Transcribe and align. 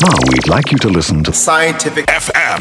Now 0.00 0.14
we'd 0.28 0.46
like 0.46 0.70
you 0.70 0.78
to 0.78 0.88
listen 0.88 1.24
to 1.24 1.32
Cyantific 1.32 2.06
FM. 2.06 2.60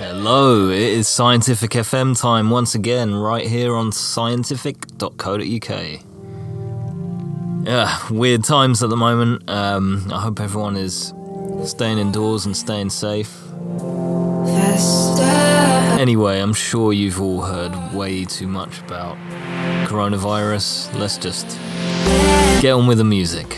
Hello, 0.00 0.68
it 0.68 0.80
is 0.80 1.06
Cyantific 1.06 1.68
FM 1.68 2.20
time 2.20 2.50
once 2.50 2.74
again, 2.74 3.14
right 3.14 3.46
here 3.46 3.76
on 3.76 3.92
cyantific.co.uk. 3.92 6.00
Yeah, 7.64 7.98
weird 8.10 8.42
times 8.42 8.82
at 8.82 8.90
the 8.90 8.96
moment. 8.96 9.48
Um, 9.48 10.10
I 10.12 10.20
hope 10.20 10.40
everyone 10.40 10.76
is 10.76 11.14
staying 11.62 11.98
indoors 11.98 12.44
and 12.44 12.56
staying 12.56 12.90
safe. 12.90 13.32
Anyway, 16.00 16.40
I'm 16.40 16.52
sure 16.52 16.92
you've 16.92 17.20
all 17.20 17.42
heard 17.42 17.94
way 17.94 18.24
too 18.24 18.48
much 18.48 18.80
about 18.80 19.16
coronavirus. 19.86 20.92
Let's 20.98 21.16
just 21.16 21.46
get 22.60 22.72
on 22.72 22.88
with 22.88 22.98
the 22.98 23.04
music. 23.04 23.56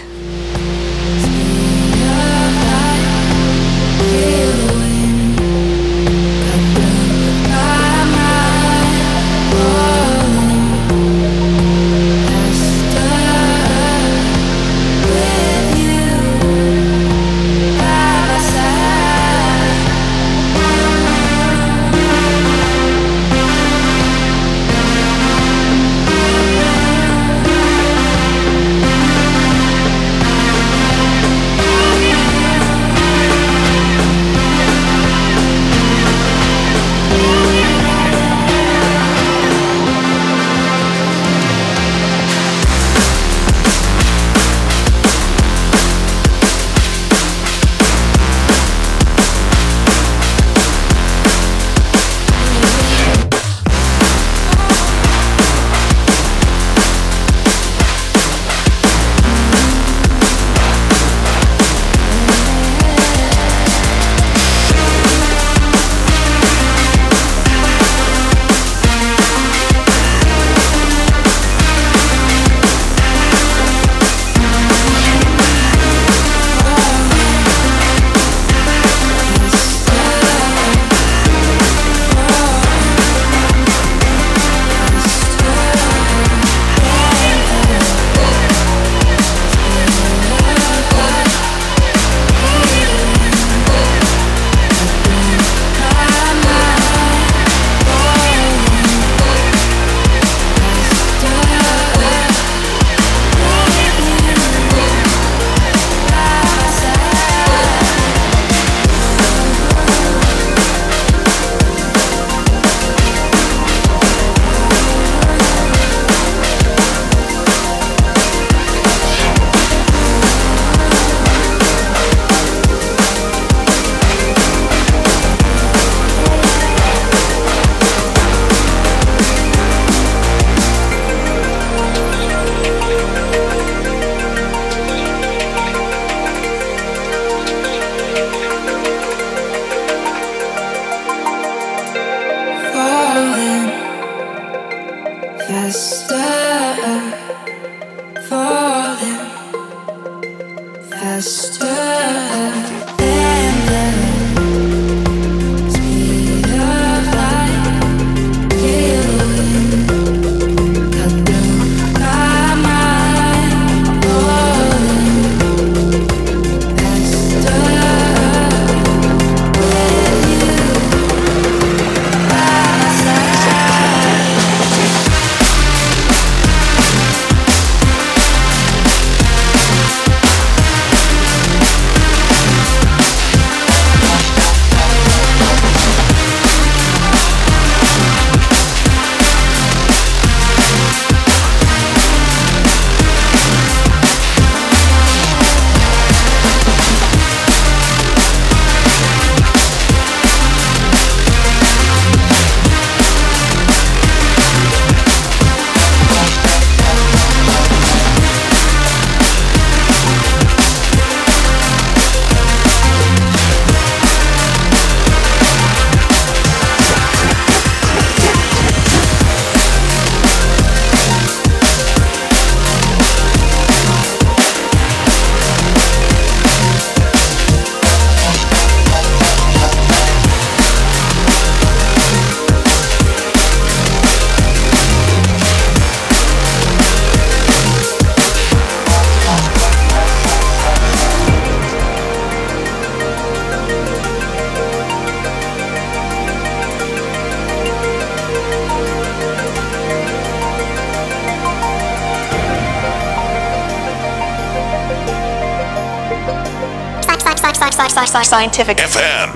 Scientific 258.06 258.78
FM. 258.78 259.35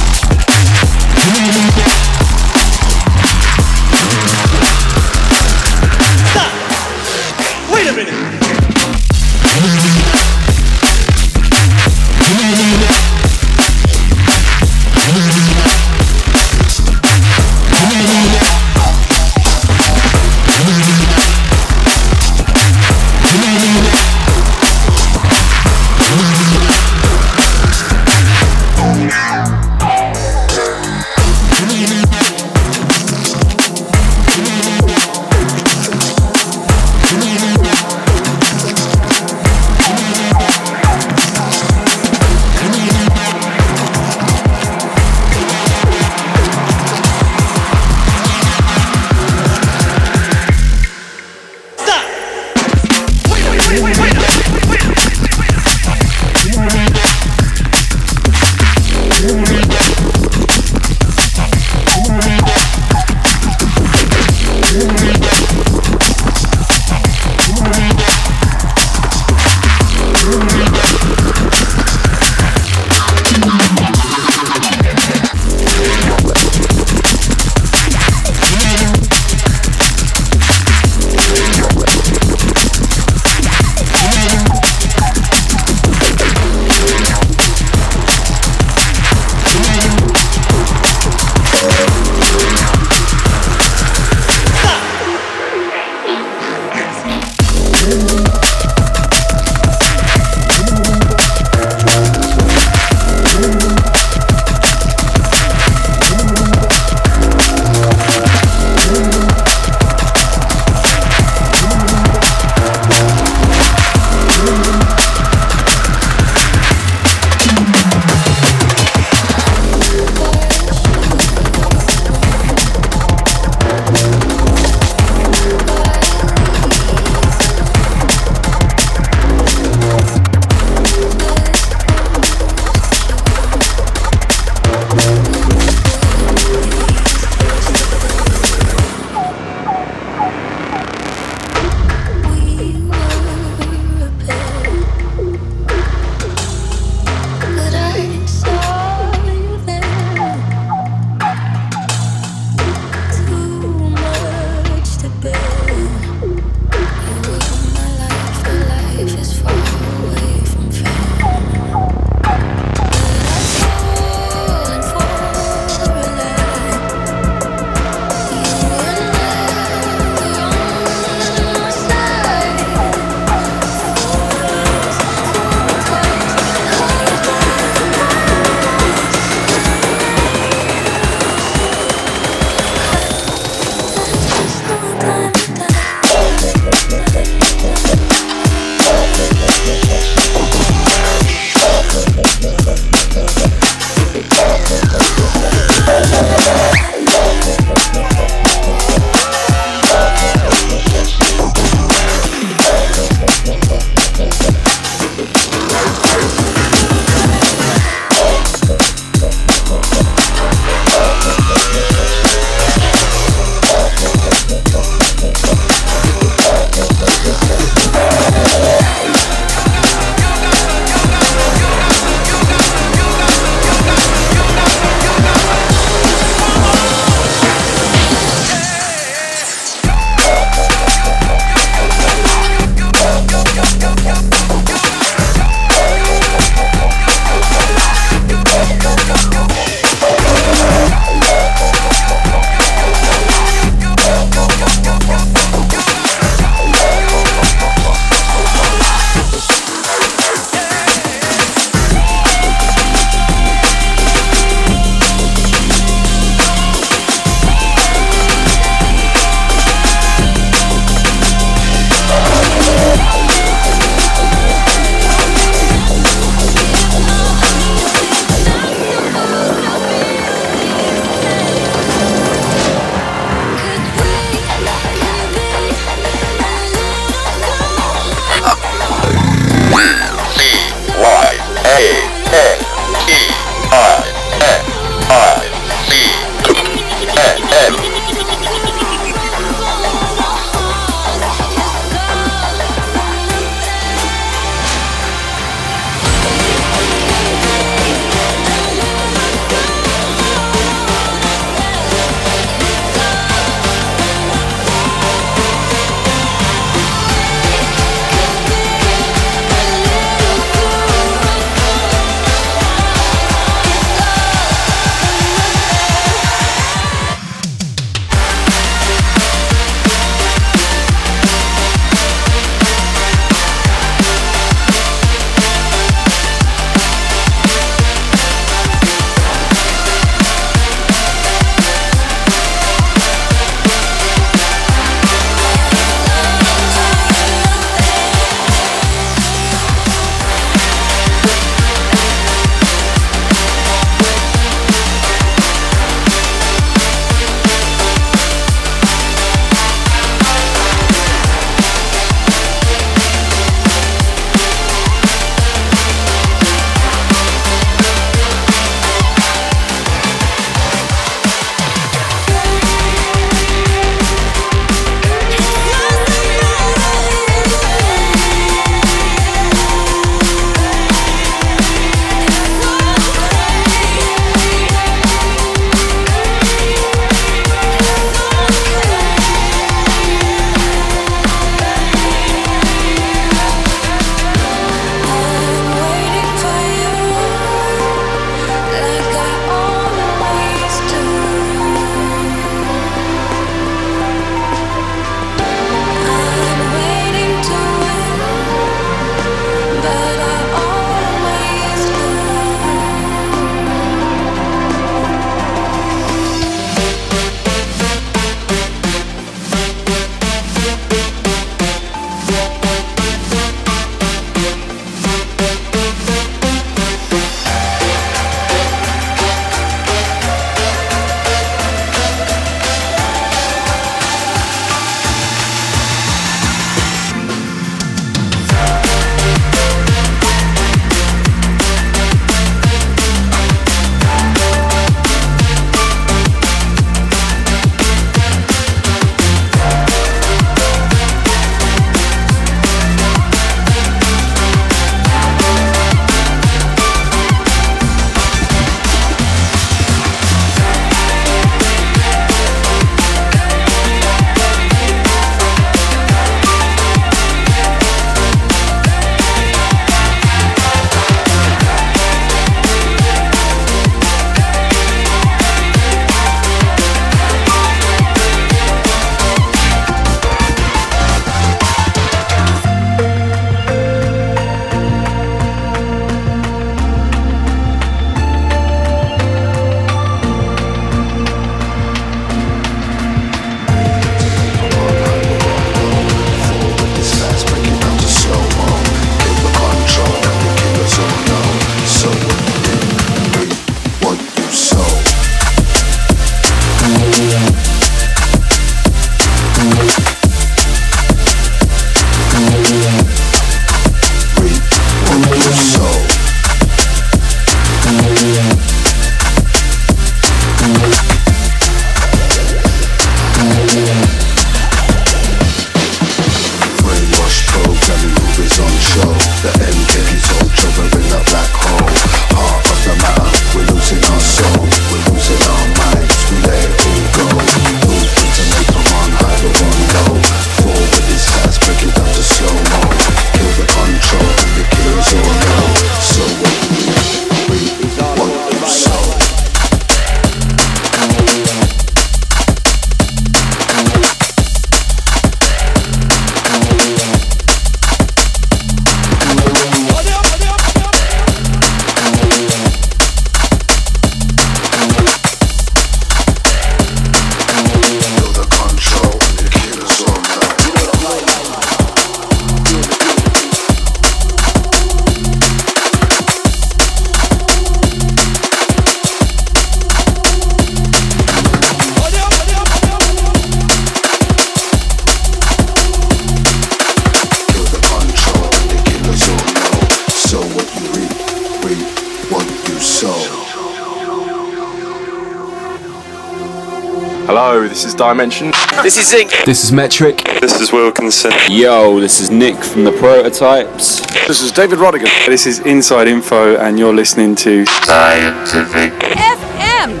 Yo, 587.60 587.68
this 587.68 587.84
is 587.84 587.94
Dimension. 587.94 588.52
This 588.82 588.96
is 588.96 589.10
Zinc. 589.10 589.30
This 589.44 589.64
is 589.64 589.70
Metric. 589.70 590.24
This 590.40 590.58
is 590.62 590.72
Wilkinson. 590.72 591.30
Yo, 591.50 592.00
this 592.00 592.18
is 592.18 592.30
Nick 592.30 592.56
from 592.56 592.84
the 592.84 592.92
Prototypes. 592.92 594.00
This 594.26 594.40
is 594.40 594.50
David 594.50 594.78
Rodigan. 594.78 595.10
This 595.26 595.44
is 595.46 595.58
Inside 595.58 596.08
Info, 596.08 596.56
and 596.56 596.78
you're 596.78 596.94
listening 596.94 597.34
to 597.36 597.64
Cyantific 597.64 598.92
FM. 599.12 600.00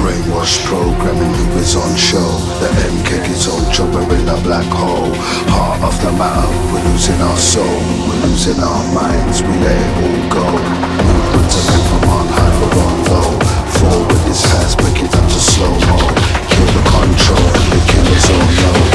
Brainwash 0.00 0.64
programming 0.64 1.34
who 1.34 1.58
is 1.58 1.76
on 1.76 1.94
show. 1.98 2.32
The 2.60 2.68
MK 2.68 3.28
is 3.28 3.46
ultra, 3.46 3.84
we're 3.84 4.16
in 4.16 4.26
a 4.26 4.40
black 4.40 4.64
hole. 4.72 5.12
Heart 5.52 5.82
of 5.82 6.00
the 6.00 6.12
matter, 6.16 6.48
we're 6.72 6.82
losing 6.92 7.20
our 7.20 7.36
soul. 7.36 7.66
We're 8.08 8.26
losing 8.26 8.58
our 8.58 8.94
minds, 8.94 9.42
we 9.42 9.52
let 9.60 9.76
it 9.76 9.96
all 10.00 10.30
go. 10.32 10.46
Movements 11.04 11.56
are 11.58 11.72
meant 11.72 11.84
from 11.88 12.27
on 12.78 13.04
low. 13.10 13.38
Forward 13.78 14.26
is 14.30 14.42
fast, 14.42 14.78
break 14.78 15.02
it 15.02 15.10
slow 15.40 15.70
mo. 15.70 15.98
Kill 16.50 16.68
the 16.76 16.82
control, 16.92 17.48
the 17.72 17.80
killers 17.88 18.30
all. 18.30 18.88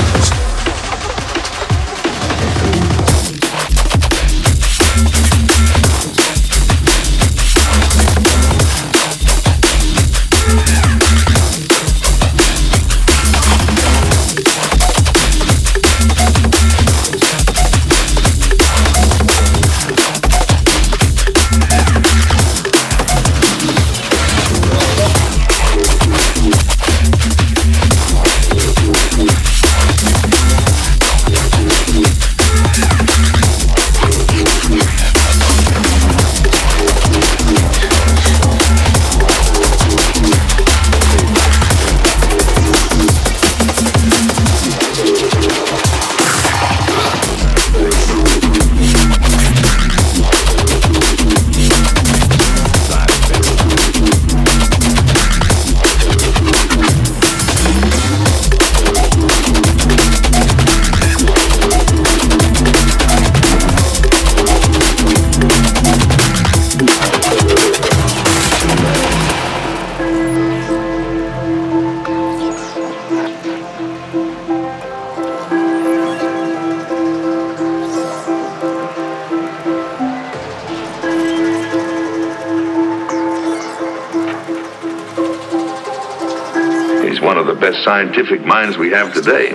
One 87.23 87.38
of 87.38 87.47
the 87.47 87.55
best 87.55 87.83
scientific 87.83 88.45
minds 88.45 88.77
we 88.77 88.91
have 88.91 89.13
today. 89.13 89.51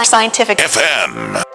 Cyantific 0.00 0.58
FM. 0.58 1.51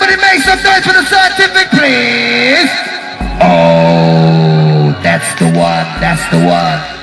Somebody 0.00 0.22
make 0.22 0.40
some 0.40 0.62
noise 0.62 0.82
for 0.82 0.94
the 0.94 1.02
Cyantific, 1.02 1.68
please. 1.76 2.70
Oh, 3.42 4.98
that's 5.02 5.38
the 5.38 5.44
one. 5.44 5.84
That's 6.00 6.24
the 6.30 6.38
one. 6.38 6.99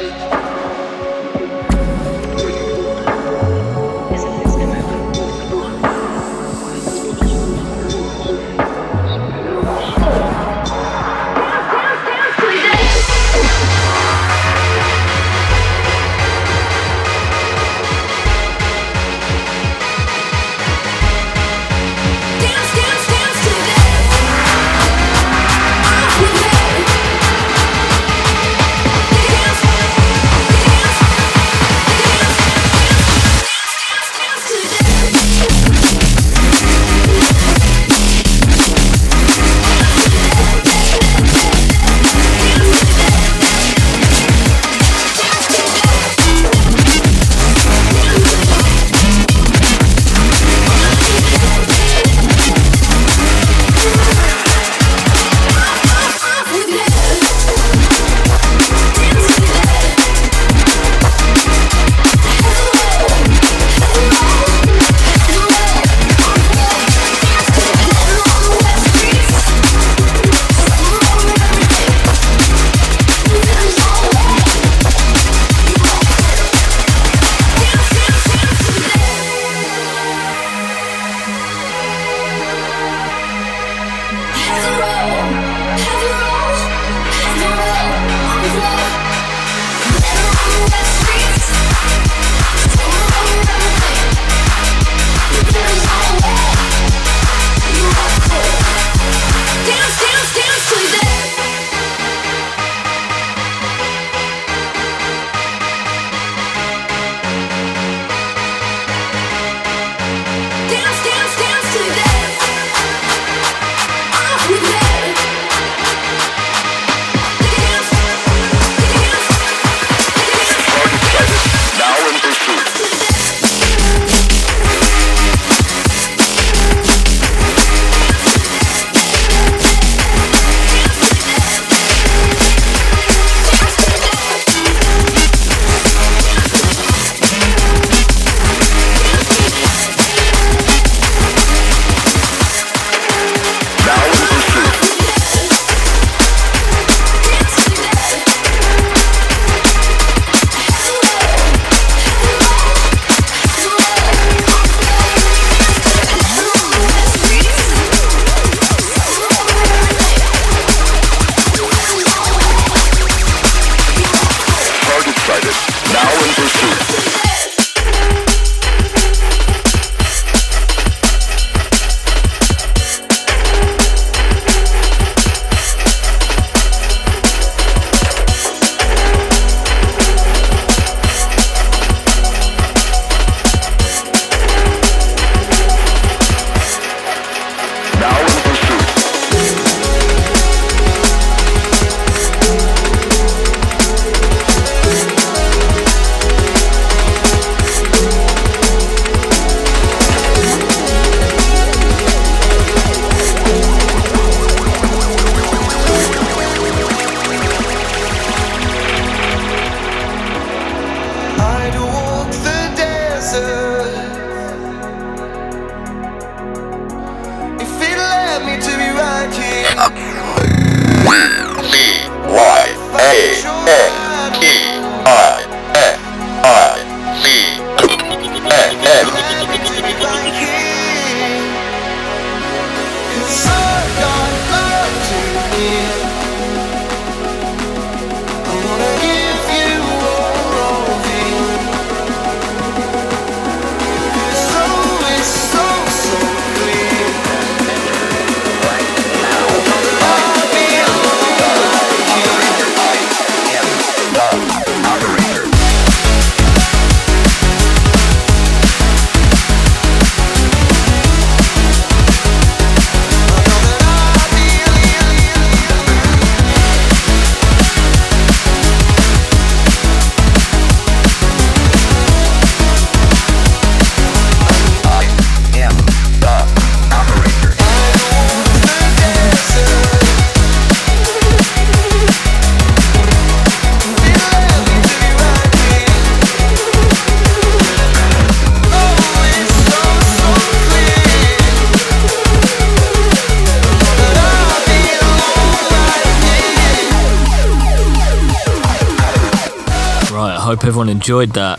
Enjoyed 301.08 301.32
that. 301.32 301.58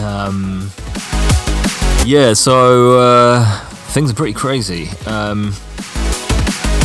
Um, 0.00 0.70
yeah, 2.06 2.32
so 2.32 2.98
uh, 2.98 3.60
things 3.92 4.10
are 4.10 4.14
pretty 4.14 4.32
crazy. 4.32 4.88
Um, 5.04 5.52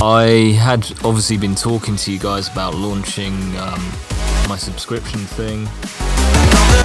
I 0.02 0.54
had 0.60 0.82
obviously 1.06 1.38
been 1.38 1.56
talking 1.56 1.96
to 1.96 2.12
you 2.12 2.20
guys 2.20 2.50
about 2.50 2.76
launching 2.76 3.32
um, 3.56 3.82
my 4.50 4.58
subscription 4.58 5.22
thing, 5.22 5.70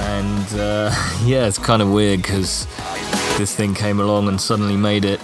and 0.03 0.57
uh, 0.57 0.89
yeah, 1.25 1.47
it's 1.47 1.57
kind 1.57 1.81
of 1.81 1.91
weird 1.91 2.21
because 2.21 2.65
this 3.37 3.53
thing 3.53 3.73
came 3.73 3.99
along 3.99 4.29
and 4.29 4.39
suddenly 4.39 4.77
made 4.77 5.03
it 5.03 5.19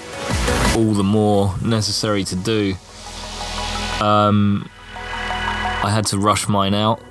all 0.76 0.92
the 0.92 1.06
more 1.06 1.56
necessary 1.62 2.26
to 2.26 2.36
do. 2.36 2.76
Um, 4.02 4.70
I 5.86 5.90
had 5.90 6.06
to 6.08 6.18
rush 6.18 6.50
mine 6.50 6.74
out. 6.74 7.02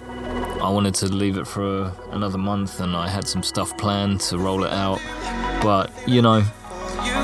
I 0.62 0.68
wanted 0.70 0.94
to 0.96 1.06
leave 1.06 1.38
it 1.38 1.46
for 1.46 1.92
another 2.12 2.38
month 2.38 2.80
and 2.80 2.94
I 2.94 3.08
had 3.08 3.26
some 3.26 3.42
stuff 3.42 3.76
planned 3.76 4.20
to 4.22 4.38
roll 4.38 4.62
it 4.62 4.72
out. 4.72 5.00
But, 5.60 5.90
you 6.06 6.22
know, 6.22 6.44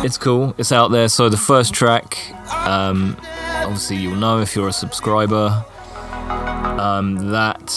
it's 0.04 0.18
cool. 0.18 0.54
It's 0.58 0.72
out 0.72 0.90
there. 0.90 1.08
So 1.08 1.28
the 1.28 1.36
first 1.36 1.72
track, 1.72 2.18
um, 2.52 3.16
obviously 3.64 3.96
you'll 3.96 4.16
know 4.16 4.40
if 4.40 4.56
you're 4.56 4.68
a 4.68 4.72
subscriber. 4.72 5.64
Um, 6.80 7.30
that 7.30 7.70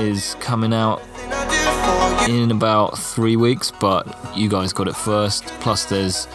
is 0.00 0.36
coming 0.40 0.72
out 0.72 1.02
in 2.28 2.50
about 2.50 2.98
three 2.98 3.36
weeks, 3.36 3.72
but 3.80 4.06
you 4.36 4.48
guys 4.48 4.72
got 4.72 4.86
it 4.86 4.94
first. 4.94 5.46
Plus, 5.60 5.86
there's 5.86 6.28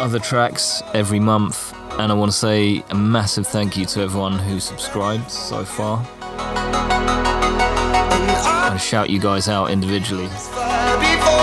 other 0.00 0.18
tracks 0.18 0.82
every 0.94 1.20
month, 1.20 1.72
and 1.98 2.12
I 2.12 2.14
want 2.14 2.30
to 2.30 2.36
say 2.36 2.84
a 2.90 2.94
massive 2.94 3.46
thank 3.46 3.76
you 3.76 3.86
to 3.86 4.02
everyone 4.02 4.38
who 4.38 4.60
subscribed 4.60 5.30
so 5.30 5.64
far. 5.64 6.06
Gonna 8.76 8.84
shout 8.84 9.08
you 9.08 9.18
guys 9.18 9.48
out 9.48 9.70
individually. 9.70 10.26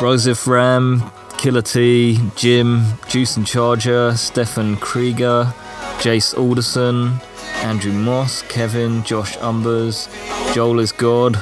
Rosif 0.03 0.45
Ram, 0.45 1.01
Killer 1.39 1.63
T, 1.63 2.19
Jim, 2.35 2.85
Juice 3.07 3.37
and 3.37 3.47
Charger, 3.47 4.15
Stefan 4.15 4.77
Krieger, 4.77 5.51
Jace 5.97 6.37
Alderson, 6.37 7.19
Andrew 7.63 7.91
Moss, 7.91 8.43
Kevin, 8.43 9.01
Josh 9.03 9.35
Umbers, 9.37 10.09
Joel 10.53 10.79
is 10.79 10.91
God, 10.91 11.33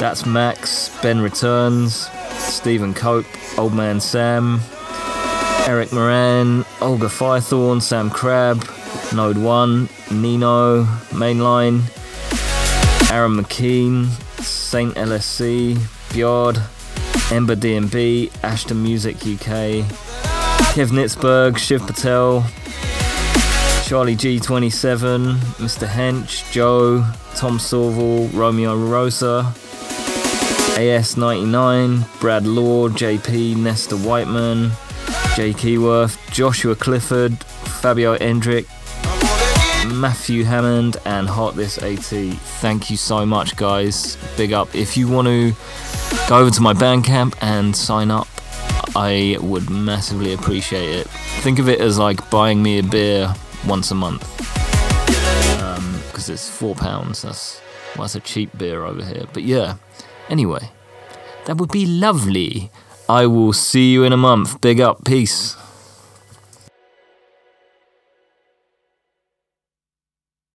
That's 0.00 0.26
Max, 0.26 0.94
Ben 1.00 1.22
Returns, 1.22 2.10
Stephen 2.32 2.92
Cope, 2.92 3.24
Old 3.56 3.72
Man 3.72 4.02
Sam, 4.02 4.60
Eric 5.66 5.94
Moran, 5.94 6.66
Olga 6.82 7.06
Firethorn, 7.06 7.80
Sam 7.80 8.10
Crab, 8.10 8.62
Node 9.14 9.38
1, 9.38 9.88
Nino, 10.10 10.84
Mainline, 11.14 11.80
Aaron 13.10 13.34
McKean, 13.42 14.10
Saint 14.68 14.94
LSC, 14.96 15.78
Bjord, 16.10 16.60
Ember 17.32 17.56
DMB, 17.56 18.30
Ashton 18.44 18.82
Music 18.82 19.16
UK, 19.16 19.82
Kev 20.74 20.90
Nitzberg, 20.90 21.56
Shiv 21.56 21.80
Patel, 21.86 22.44
Charlie 23.86 24.14
G27, 24.14 25.36
Mr. 25.56 25.86
Hench, 25.86 26.52
Joe, 26.52 27.02
Tom 27.34 27.56
Sorval, 27.56 28.30
Romeo 28.34 28.76
Rosa, 28.76 29.54
AS99, 30.76 32.20
Brad 32.20 32.46
Law, 32.46 32.90
JP, 32.90 33.56
Nesta 33.56 33.96
Whiteman, 33.96 34.70
Jay 35.34 35.54
Keyworth, 35.54 36.18
Joshua 36.30 36.76
Clifford, 36.76 37.32
Fabio 37.80 38.18
Endrick, 38.18 38.66
Matthew 40.00 40.44
Hammond, 40.44 40.96
and 41.04 41.28
Hot 41.28 41.56
This 41.56 41.78
AT. 41.78 42.34
Thank 42.60 42.90
you 42.90 42.96
so 42.96 43.26
much, 43.26 43.56
guys. 43.56 44.16
Big 44.36 44.52
up. 44.52 44.74
If 44.74 44.96
you 44.96 45.08
want 45.08 45.26
to 45.26 45.52
go 46.28 46.38
over 46.38 46.50
to 46.50 46.60
my 46.60 46.72
Bandcamp 46.72 47.36
and 47.40 47.76
sign 47.76 48.10
up, 48.10 48.28
I 48.94 49.36
would 49.40 49.68
massively 49.70 50.32
appreciate 50.32 50.88
it. 50.88 51.06
Think 51.42 51.58
of 51.58 51.68
it 51.68 51.80
as 51.80 51.98
like 51.98 52.30
buying 52.30 52.62
me 52.62 52.78
a 52.78 52.82
beer 52.82 53.34
once 53.66 53.90
a 53.90 53.94
month. 53.94 54.22
Um, 55.60 56.00
because 56.06 56.28
it's 56.28 56.48
four 56.48 56.74
pounds. 56.74 57.22
That's, 57.22 57.60
well, 57.96 58.04
that's 58.04 58.14
a 58.14 58.20
cheap 58.20 58.56
beer 58.56 58.84
over 58.84 59.04
here. 59.04 59.26
But 59.32 59.42
yeah, 59.42 59.76
anyway, 60.28 60.70
that 61.46 61.56
would 61.56 61.70
be 61.72 61.86
lovely. 61.86 62.70
I 63.08 63.26
will 63.26 63.52
see 63.52 63.92
you 63.92 64.04
in 64.04 64.12
a 64.12 64.16
month. 64.16 64.60
Big 64.60 64.80
up. 64.80 65.04
Peace. 65.04 65.56